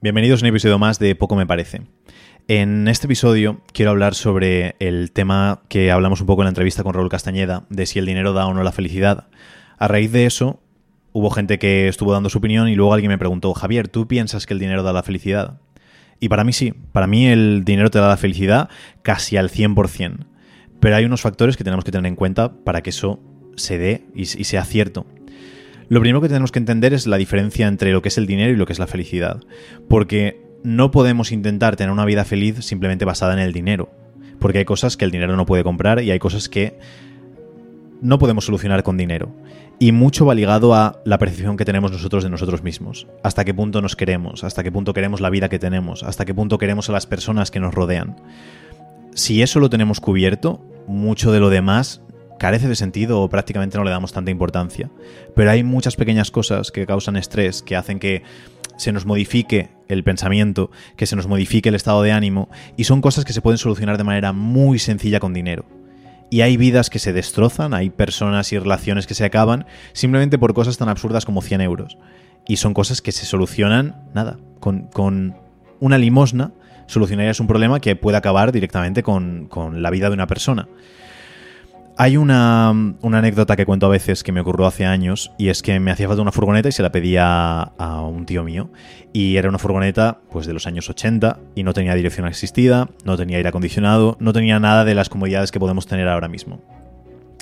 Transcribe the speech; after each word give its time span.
Bienvenidos 0.00 0.40
a 0.40 0.44
un 0.44 0.50
episodio 0.50 0.78
más 0.78 1.00
de 1.00 1.16
Poco 1.16 1.34
Me 1.34 1.48
Parece. 1.48 1.82
En 2.46 2.86
este 2.86 3.08
episodio 3.08 3.60
quiero 3.72 3.90
hablar 3.90 4.14
sobre 4.14 4.76
el 4.78 5.10
tema 5.10 5.62
que 5.68 5.90
hablamos 5.90 6.20
un 6.20 6.28
poco 6.28 6.42
en 6.42 6.44
la 6.44 6.50
entrevista 6.50 6.84
con 6.84 6.94
Raúl 6.94 7.08
Castañeda, 7.08 7.64
de 7.70 7.86
si 7.86 7.98
el 7.98 8.06
dinero 8.06 8.32
da 8.32 8.46
o 8.46 8.54
no 8.54 8.62
la 8.62 8.70
felicidad. 8.70 9.26
A 9.78 9.88
raíz 9.88 10.12
de 10.12 10.26
eso, 10.26 10.60
hubo 11.10 11.30
gente 11.30 11.58
que 11.58 11.88
estuvo 11.88 12.12
dando 12.12 12.30
su 12.30 12.38
opinión 12.38 12.68
y 12.68 12.76
luego 12.76 12.94
alguien 12.94 13.10
me 13.10 13.18
preguntó, 13.18 13.52
Javier, 13.52 13.88
¿tú 13.88 14.06
piensas 14.06 14.46
que 14.46 14.54
el 14.54 14.60
dinero 14.60 14.84
da 14.84 14.92
la 14.92 15.02
felicidad? 15.02 15.60
Y 16.20 16.28
para 16.28 16.44
mí 16.44 16.52
sí, 16.52 16.72
para 16.92 17.08
mí 17.08 17.26
el 17.26 17.64
dinero 17.64 17.90
te 17.90 17.98
da 17.98 18.06
la 18.06 18.16
felicidad 18.16 18.68
casi 19.02 19.36
al 19.36 19.50
100%. 19.50 20.26
Pero 20.78 20.94
hay 20.94 21.04
unos 21.04 21.22
factores 21.22 21.56
que 21.56 21.64
tenemos 21.64 21.84
que 21.84 21.90
tener 21.90 22.06
en 22.06 22.14
cuenta 22.14 22.52
para 22.62 22.82
que 22.82 22.90
eso 22.90 23.18
se 23.56 23.78
dé 23.78 24.06
y, 24.14 24.22
y 24.22 24.44
sea 24.44 24.64
cierto. 24.64 25.04
Lo 25.88 26.00
primero 26.00 26.20
que 26.20 26.28
tenemos 26.28 26.50
que 26.52 26.58
entender 26.58 26.92
es 26.94 27.06
la 27.06 27.16
diferencia 27.16 27.68
entre 27.68 27.92
lo 27.92 28.02
que 28.02 28.08
es 28.08 28.18
el 28.18 28.26
dinero 28.26 28.52
y 28.52 28.56
lo 28.56 28.66
que 28.66 28.72
es 28.72 28.78
la 28.78 28.86
felicidad. 28.86 29.40
Porque 29.88 30.42
no 30.64 30.90
podemos 30.90 31.30
intentar 31.30 31.76
tener 31.76 31.92
una 31.92 32.04
vida 32.04 32.24
feliz 32.24 32.64
simplemente 32.64 33.04
basada 33.04 33.34
en 33.34 33.38
el 33.38 33.52
dinero. 33.52 33.90
Porque 34.40 34.58
hay 34.58 34.64
cosas 34.64 34.96
que 34.96 35.04
el 35.04 35.10
dinero 35.10 35.36
no 35.36 35.46
puede 35.46 35.62
comprar 35.62 36.02
y 36.02 36.10
hay 36.10 36.18
cosas 36.18 36.48
que 36.48 36.78
no 38.00 38.18
podemos 38.18 38.46
solucionar 38.46 38.82
con 38.82 38.96
dinero. 38.96 39.32
Y 39.78 39.92
mucho 39.92 40.26
va 40.26 40.34
ligado 40.34 40.74
a 40.74 41.00
la 41.04 41.18
percepción 41.18 41.56
que 41.56 41.64
tenemos 41.64 41.92
nosotros 41.92 42.24
de 42.24 42.30
nosotros 42.30 42.62
mismos. 42.62 43.06
Hasta 43.22 43.44
qué 43.44 43.54
punto 43.54 43.80
nos 43.80 43.94
queremos, 43.94 44.42
hasta 44.42 44.62
qué 44.62 44.72
punto 44.72 44.92
queremos 44.92 45.20
la 45.20 45.30
vida 45.30 45.48
que 45.48 45.58
tenemos, 45.58 46.02
hasta 46.02 46.24
qué 46.24 46.34
punto 46.34 46.58
queremos 46.58 46.88
a 46.88 46.92
las 46.92 47.06
personas 47.06 47.50
que 47.50 47.60
nos 47.60 47.74
rodean. 47.74 48.16
Si 49.14 49.42
eso 49.42 49.60
lo 49.60 49.70
tenemos 49.70 50.00
cubierto, 50.00 50.64
mucho 50.86 51.30
de 51.32 51.40
lo 51.40 51.50
demás 51.50 52.02
carece 52.38 52.68
de 52.68 52.76
sentido 52.76 53.20
o 53.20 53.28
prácticamente 53.28 53.78
no 53.78 53.84
le 53.84 53.90
damos 53.90 54.12
tanta 54.12 54.30
importancia. 54.30 54.90
Pero 55.34 55.50
hay 55.50 55.62
muchas 55.62 55.96
pequeñas 55.96 56.30
cosas 56.30 56.70
que 56.70 56.86
causan 56.86 57.16
estrés, 57.16 57.62
que 57.62 57.76
hacen 57.76 57.98
que 57.98 58.22
se 58.76 58.92
nos 58.92 59.06
modifique 59.06 59.70
el 59.88 60.04
pensamiento, 60.04 60.70
que 60.96 61.06
se 61.06 61.16
nos 61.16 61.26
modifique 61.26 61.68
el 61.68 61.74
estado 61.74 62.02
de 62.02 62.12
ánimo, 62.12 62.48
y 62.76 62.84
son 62.84 63.00
cosas 63.00 63.24
que 63.24 63.32
se 63.32 63.40
pueden 63.40 63.58
solucionar 63.58 63.98
de 63.98 64.04
manera 64.04 64.32
muy 64.32 64.78
sencilla 64.78 65.20
con 65.20 65.32
dinero. 65.32 65.64
Y 66.28 66.40
hay 66.40 66.56
vidas 66.56 66.90
que 66.90 66.98
se 66.98 67.12
destrozan, 67.12 67.72
hay 67.72 67.88
personas 67.88 68.52
y 68.52 68.58
relaciones 68.58 69.06
que 69.06 69.14
se 69.14 69.24
acaban 69.24 69.66
simplemente 69.92 70.38
por 70.38 70.54
cosas 70.54 70.76
tan 70.76 70.88
absurdas 70.88 71.24
como 71.24 71.40
100 71.40 71.60
euros. 71.60 71.98
Y 72.48 72.56
son 72.56 72.74
cosas 72.74 73.00
que 73.00 73.12
se 73.12 73.26
solucionan, 73.26 74.10
nada, 74.12 74.38
con, 74.60 74.88
con 74.88 75.36
una 75.80 75.98
limosna 75.98 76.52
solucionarías 76.86 77.40
un 77.40 77.46
problema 77.46 77.80
que 77.80 77.96
puede 77.96 78.16
acabar 78.16 78.52
directamente 78.52 79.02
con, 79.02 79.46
con 79.46 79.82
la 79.82 79.90
vida 79.90 80.08
de 80.08 80.14
una 80.14 80.26
persona. 80.26 80.68
Hay 81.98 82.18
una, 82.18 82.68
anécdota 82.68 83.56
que 83.56 83.64
cuento 83.64 83.86
a 83.86 83.88
veces 83.88 84.22
que 84.22 84.30
me 84.30 84.40
ocurrió 84.40 84.66
hace 84.66 84.84
años 84.84 85.32
y 85.38 85.48
es 85.48 85.62
que 85.62 85.80
me 85.80 85.90
hacía 85.90 86.06
falta 86.06 86.20
una 86.20 86.30
furgoneta 86.32 86.68
y 86.68 86.72
se 86.72 86.82
la 86.82 86.92
pedía 86.92 87.62
a 87.62 88.02
un 88.02 88.26
tío 88.26 88.44
mío 88.44 88.70
y 89.14 89.36
era 89.36 89.48
una 89.48 89.56
furgoneta 89.56 90.20
pues 90.30 90.46
de 90.46 90.52
los 90.52 90.66
años 90.66 90.90
80 90.90 91.38
y 91.54 91.62
no 91.62 91.72
tenía 91.72 91.94
dirección 91.94 92.26
asistida, 92.26 92.90
no 93.06 93.16
tenía 93.16 93.38
aire 93.38 93.48
acondicionado, 93.48 94.18
no 94.20 94.34
tenía 94.34 94.60
nada 94.60 94.84
de 94.84 94.94
las 94.94 95.08
comodidades 95.08 95.50
que 95.50 95.58
podemos 95.58 95.86
tener 95.86 96.06
ahora 96.06 96.28
mismo. 96.28 96.60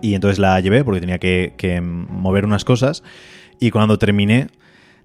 Y 0.00 0.14
entonces 0.14 0.38
la 0.38 0.60
llevé 0.60 0.84
porque 0.84 1.00
tenía 1.00 1.18
que 1.18 1.80
mover 1.82 2.44
unas 2.44 2.64
cosas 2.64 3.02
y 3.58 3.72
cuando 3.72 3.98
terminé 3.98 4.46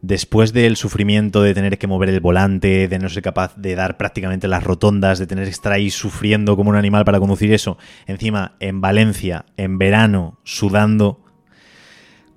después 0.01 0.51
del 0.53 0.77
sufrimiento 0.77 1.41
de 1.43 1.53
tener 1.53 1.77
que 1.77 1.87
mover 1.87 2.09
el 2.09 2.19
volante, 2.19 2.87
de 2.87 2.99
no 2.99 3.09
ser 3.09 3.21
capaz 3.21 3.55
de 3.55 3.75
dar 3.75 3.97
prácticamente 3.97 4.47
las 4.47 4.63
rotondas, 4.63 5.19
de 5.19 5.27
tener 5.27 5.45
que 5.45 5.51
estar 5.51 5.71
ahí 5.71 5.89
sufriendo 5.89 6.55
como 6.55 6.71
un 6.71 6.75
animal 6.75 7.05
para 7.05 7.19
conducir 7.19 7.53
eso, 7.53 7.77
encima 8.07 8.55
en 8.59 8.81
Valencia, 8.81 9.45
en 9.57 9.77
verano, 9.77 10.39
sudando, 10.43 11.23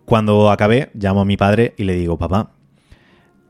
cuando 0.05 0.51
acabé, 0.51 0.91
llamo 0.95 1.23
a 1.23 1.25
mi 1.25 1.37
padre 1.37 1.75
y 1.79 1.85
le 1.85 1.95
digo, 1.95 2.19
papá, 2.19 2.53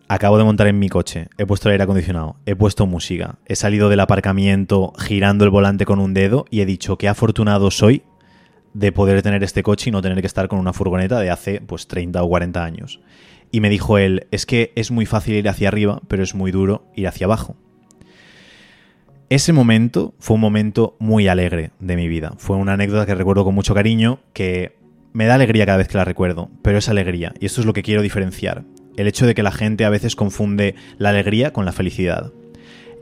acabo 0.06 0.38
de 0.38 0.44
montar 0.44 0.68
en 0.68 0.78
mi 0.78 0.88
coche, 0.88 1.28
he 1.36 1.46
puesto 1.46 1.68
el 1.68 1.72
aire 1.72 1.84
acondicionado, 1.84 2.36
he 2.46 2.54
puesto 2.54 2.86
música, 2.86 3.38
he 3.46 3.56
salido 3.56 3.88
del 3.88 4.00
aparcamiento 4.00 4.92
girando 4.96 5.44
el 5.44 5.50
volante 5.50 5.84
con 5.84 5.98
un 5.98 6.14
dedo 6.14 6.44
y 6.50 6.60
he 6.60 6.66
dicho 6.66 6.96
qué 6.96 7.08
afortunado 7.08 7.72
soy 7.72 8.04
de 8.74 8.92
poder 8.92 9.22
tener 9.22 9.42
este 9.42 9.62
coche 9.62 9.90
y 9.90 9.92
no 9.92 10.02
tener 10.02 10.20
que 10.20 10.26
estar 10.26 10.46
con 10.48 10.58
una 10.58 10.72
furgoneta 10.72 11.18
de 11.20 11.30
hace 11.30 11.60
pues 11.60 11.88
30 11.88 12.22
o 12.22 12.28
40 12.28 12.64
años. 12.64 13.00
Y 13.54 13.60
me 13.60 13.70
dijo 13.70 13.98
él, 13.98 14.26
es 14.32 14.46
que 14.46 14.72
es 14.74 14.90
muy 14.90 15.06
fácil 15.06 15.36
ir 15.36 15.48
hacia 15.48 15.68
arriba, 15.68 16.02
pero 16.08 16.24
es 16.24 16.34
muy 16.34 16.50
duro 16.50 16.90
ir 16.96 17.06
hacia 17.06 17.26
abajo. 17.26 17.54
Ese 19.30 19.52
momento 19.52 20.12
fue 20.18 20.34
un 20.34 20.40
momento 20.40 20.96
muy 20.98 21.28
alegre 21.28 21.70
de 21.78 21.94
mi 21.94 22.08
vida. 22.08 22.32
Fue 22.36 22.56
una 22.56 22.72
anécdota 22.72 23.06
que 23.06 23.14
recuerdo 23.14 23.44
con 23.44 23.54
mucho 23.54 23.72
cariño, 23.72 24.18
que 24.32 24.76
me 25.12 25.26
da 25.26 25.36
alegría 25.36 25.66
cada 25.66 25.78
vez 25.78 25.86
que 25.86 25.96
la 25.96 26.04
recuerdo, 26.04 26.50
pero 26.62 26.78
es 26.78 26.88
alegría, 26.88 27.32
y 27.38 27.46
esto 27.46 27.60
es 27.60 27.66
lo 27.68 27.74
que 27.74 27.84
quiero 27.84 28.02
diferenciar. 28.02 28.64
El 28.96 29.06
hecho 29.06 29.24
de 29.24 29.36
que 29.36 29.44
la 29.44 29.52
gente 29.52 29.84
a 29.84 29.90
veces 29.90 30.16
confunde 30.16 30.74
la 30.98 31.10
alegría 31.10 31.52
con 31.52 31.64
la 31.64 31.70
felicidad. 31.70 32.32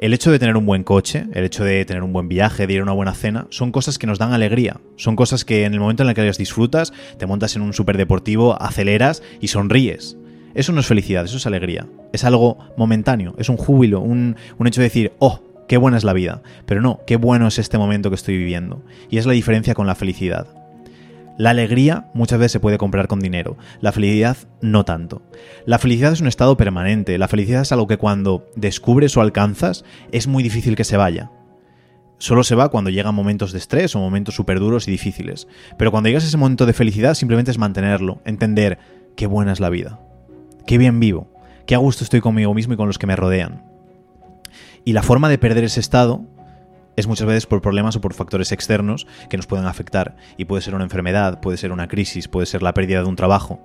El 0.01 0.13
hecho 0.13 0.31
de 0.31 0.39
tener 0.39 0.59
un 0.59 0.67
buen 0.67 0.85
coche, 0.85 1.29
el 1.33 1.45
hecho 1.45 1.65
de 1.65 1.83
tener 1.87 2.03
un 2.03 2.13
buen 2.13 2.29
viaje, 2.29 2.67
de 2.67 2.75
ir 2.75 2.81
a 2.81 2.83
una 2.83 2.93
buena 2.93 3.15
cena, 3.15 3.47
son 3.49 3.73
cosas 3.73 3.97
que 3.97 4.07
nos 4.07 4.19
dan 4.19 4.35
alegría. 4.35 4.83
Son 4.97 5.17
cosas 5.17 5.47
que 5.47 5.65
en 5.65 5.73
el 5.73 5.81
momento 5.81 6.03
en 6.03 6.11
el 6.11 6.15
que 6.15 6.27
las 6.27 6.37
disfrutas, 6.37 6.93
te 7.19 7.25
montas 7.25 7.57
en 7.57 7.63
un 7.63 7.73
superdeportivo, 7.73 8.61
aceleras 8.61 9.23
y 9.41 9.49
sonríes. 9.49 10.19
Eso 10.55 10.73
no 10.73 10.81
es 10.81 10.87
felicidad, 10.87 11.25
eso 11.25 11.37
es 11.37 11.47
alegría. 11.47 11.87
Es 12.13 12.25
algo 12.25 12.59
momentáneo, 12.77 13.35
es 13.39 13.49
un 13.49 13.57
júbilo, 13.57 14.01
un, 14.01 14.37
hecho 14.65 14.81
de 14.81 14.87
decir, 14.87 15.13
oh, 15.19 15.41
qué 15.69 15.77
buena 15.77 15.97
es 15.97 16.05
la 16.05 16.13
vida. 16.13 16.43
Pero 16.67 16.81
no, 16.81 17.01
qué 17.07 17.17
bueno 17.17 17.49
es 17.49 17.59
este 17.59 17.79
momento 17.79 18.11
que 18.11 18.17
estoy 18.17 18.37
viviendo. 18.37 18.83
Y 19.11 19.19
es 19.19 19.27
la 19.27 19.33
diferencia 19.33 19.75
con 19.75 19.87
la 19.87 19.95
felicidad. 19.95 20.47
La 21.39 21.51
alegría 21.51 22.11
muchas 22.13 22.39
veces 22.39 22.53
se 22.53 22.61
puede 22.61 22.77
comprar 22.77 23.09
con 23.09 23.19
dinero, 23.19 23.57
la 23.81 23.91
felicidad 23.91 24.37
no 24.61 24.85
tanto. 24.85 25.23
La 25.65 25.79
felicidad 25.79 26.13
es 26.13 26.21
un 26.21 26.27
estado 26.27 26.59
permanente, 26.59 27.17
la 27.17 27.27
felicidad 27.27 27.63
es 27.63 27.73
algo 27.73 27.87
que 27.87 27.97
cuando 27.97 28.47
descubres 28.55 29.17
o 29.17 29.23
alcanzas 29.23 29.83
es 30.13 30.27
muy 30.27 30.43
difícil 30.43 30.77
que 30.77 30.85
se 30.85 30.99
vaya. 30.99 31.31
Solo 32.19 32.45
se 32.45 32.55
va 32.55 32.69
cuando 32.69 32.91
llegan 32.91 33.15
momentos 33.15 33.51
de 33.51 33.59
estrés 33.59 33.97
o 33.97 33.99
momentos 33.99 34.35
súper 34.35 34.61
duros 34.61 34.87
y 34.87 34.91
difíciles. 34.91 35.49
Pero 35.79 35.91
cuando 35.91 36.09
llegas 36.09 36.25
a 36.25 36.29
ese 36.29 36.37
momento 36.37 36.67
de 36.67 36.75
felicidad 36.75 37.15
simplemente 37.15 37.51
es 37.51 37.59
mantenerlo, 37.59 38.21
entender 38.27 38.79
qué 39.17 39.27
buena 39.27 39.53
es 39.53 39.59
la 39.59 39.71
vida 39.71 40.01
qué 40.67 40.79
bien 40.79 41.01
vivo, 41.01 41.29
qué 41.67 41.75
a 41.75 41.79
gusto 41.79 42.05
estoy 42.05 42.21
conmigo 42.21 42.55
mismo 42.55 42.75
y 42.75 42.77
con 42.77 42.87
los 42.87 42.99
que 42.99 43.07
me 43.07 43.17
rodean. 43.17 43.65
Y 44.85 44.93
la 44.93 45.03
forma 45.03 45.29
de 45.29 45.39
perder 45.39 45.65
ese 45.65 45.81
estado 45.81 46.25
es 46.97 47.07
muchas 47.07 47.27
veces 47.27 47.47
por 47.47 47.63
problemas 47.63 47.97
o 47.97 48.01
por 48.01 48.15
factores 48.15 48.53
externos 48.53 49.07
que 49.31 49.37
nos 49.37 49.47
pueden 49.47 49.67
afectar. 49.67 50.17
Y 50.37 50.45
puede 50.45 50.63
ser 50.63 50.75
una 50.75 50.85
enfermedad, 50.85 51.41
puede 51.41 51.57
ser 51.57 51.73
una 51.73 51.89
crisis, 51.89 52.29
puede 52.29 52.47
ser 52.47 52.63
la 52.63 52.75
pérdida 52.75 53.03
de 53.03 53.09
un 53.09 53.17
trabajo. 53.17 53.61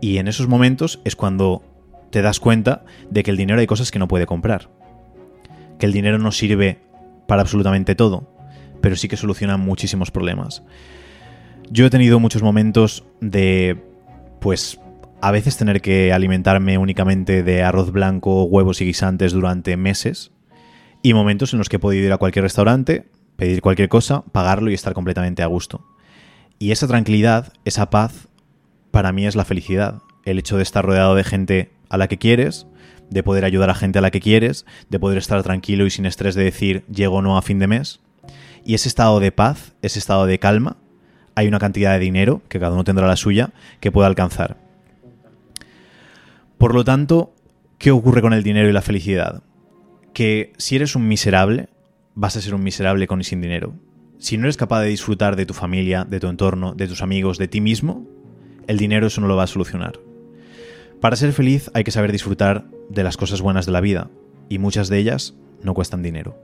Y 0.00 0.18
en 0.18 0.28
esos 0.28 0.48
momentos 0.48 1.00
es 1.04 1.16
cuando 1.16 1.62
te 2.10 2.22
das 2.22 2.40
cuenta 2.40 2.84
de 3.10 3.22
que 3.22 3.30
el 3.30 3.36
dinero 3.36 3.60
hay 3.60 3.66
cosas 3.66 3.90
que 3.90 3.98
no 3.98 4.08
puede 4.08 4.26
comprar. 4.26 4.70
Que 5.78 5.86
el 5.86 5.92
dinero 5.92 6.18
no 6.18 6.30
sirve 6.30 6.80
para 7.26 7.42
absolutamente 7.42 7.94
todo, 7.94 8.30
pero 8.80 8.96
sí 8.96 9.08
que 9.08 9.16
soluciona 9.16 9.56
muchísimos 9.56 10.10
problemas. 10.10 10.62
Yo 11.70 11.86
he 11.86 11.90
tenido 11.90 12.20
muchos 12.20 12.42
momentos 12.42 13.04
de, 13.20 13.82
pues, 14.40 14.78
a 15.20 15.30
veces 15.30 15.56
tener 15.56 15.80
que 15.80 16.12
alimentarme 16.12 16.78
únicamente 16.78 17.42
de 17.42 17.62
arroz 17.62 17.92
blanco, 17.92 18.44
huevos 18.44 18.80
y 18.80 18.86
guisantes 18.86 19.32
durante 19.32 19.76
meses, 19.76 20.32
y 21.02 21.14
momentos 21.14 21.52
en 21.52 21.58
los 21.58 21.68
que 21.68 21.76
he 21.76 21.80
podido 21.80 22.06
ir 22.06 22.12
a 22.12 22.18
cualquier 22.18 22.44
restaurante, 22.44 23.06
pedir 23.36 23.60
cualquier 23.60 23.88
cosa, 23.88 24.22
pagarlo 24.32 24.70
y 24.70 24.74
estar 24.74 24.94
completamente 24.94 25.42
a 25.42 25.46
gusto. 25.46 25.86
Y 26.58 26.70
esa 26.70 26.86
tranquilidad, 26.86 27.52
esa 27.64 27.90
paz, 27.90 28.28
para 28.90 29.12
mí 29.12 29.26
es 29.26 29.36
la 29.36 29.44
felicidad. 29.44 30.02
El 30.24 30.38
hecho 30.38 30.56
de 30.56 30.62
estar 30.62 30.84
rodeado 30.84 31.14
de 31.14 31.24
gente 31.24 31.72
a 31.88 31.98
la 31.98 32.08
que 32.08 32.16
quieres, 32.16 32.66
de 33.10 33.22
poder 33.22 33.44
ayudar 33.44 33.70
a 33.70 33.74
gente 33.74 33.98
a 33.98 34.02
la 34.02 34.10
que 34.10 34.20
quieres, 34.20 34.64
de 34.88 34.98
poder 34.98 35.18
estar 35.18 35.42
tranquilo 35.42 35.84
y 35.84 35.90
sin 35.90 36.06
estrés 36.06 36.34
de 36.34 36.44
decir 36.44 36.84
llego 36.86 37.16
o 37.16 37.22
no 37.22 37.36
a 37.36 37.42
fin 37.42 37.58
de 37.58 37.66
mes. 37.66 38.00
Y 38.64 38.74
ese 38.74 38.88
estado 38.88 39.20
de 39.20 39.30
paz, 39.30 39.74
ese 39.82 39.98
estado 39.98 40.26
de 40.26 40.38
calma, 40.38 40.78
hay 41.34 41.48
una 41.48 41.58
cantidad 41.58 41.92
de 41.92 41.98
dinero, 41.98 42.40
que 42.48 42.60
cada 42.60 42.72
uno 42.72 42.84
tendrá 42.84 43.06
la 43.06 43.16
suya, 43.16 43.50
que 43.80 43.92
puede 43.92 44.06
alcanzar. 44.06 44.63
Por 46.64 46.74
lo 46.74 46.82
tanto, 46.82 47.34
¿qué 47.76 47.90
ocurre 47.90 48.22
con 48.22 48.32
el 48.32 48.42
dinero 48.42 48.70
y 48.70 48.72
la 48.72 48.80
felicidad? 48.80 49.42
Que 50.14 50.54
si 50.56 50.76
eres 50.76 50.96
un 50.96 51.06
miserable, 51.06 51.68
vas 52.14 52.38
a 52.38 52.40
ser 52.40 52.54
un 52.54 52.62
miserable 52.62 53.06
con 53.06 53.20
y 53.20 53.24
sin 53.24 53.42
dinero. 53.42 53.74
Si 54.16 54.38
no 54.38 54.44
eres 54.44 54.56
capaz 54.56 54.80
de 54.80 54.88
disfrutar 54.88 55.36
de 55.36 55.44
tu 55.44 55.52
familia, 55.52 56.06
de 56.06 56.20
tu 56.20 56.28
entorno, 56.28 56.72
de 56.72 56.88
tus 56.88 57.02
amigos, 57.02 57.36
de 57.36 57.48
ti 57.48 57.60
mismo, 57.60 58.08
el 58.66 58.78
dinero 58.78 59.08
eso 59.08 59.20
no 59.20 59.26
lo 59.26 59.36
va 59.36 59.42
a 59.42 59.46
solucionar. 59.46 60.00
Para 61.02 61.16
ser 61.16 61.34
feliz 61.34 61.70
hay 61.74 61.84
que 61.84 61.90
saber 61.90 62.12
disfrutar 62.12 62.64
de 62.88 63.04
las 63.04 63.18
cosas 63.18 63.42
buenas 63.42 63.66
de 63.66 63.72
la 63.72 63.82
vida, 63.82 64.08
y 64.48 64.56
muchas 64.56 64.88
de 64.88 64.96
ellas 64.96 65.34
no 65.62 65.74
cuestan 65.74 66.02
dinero. 66.02 66.34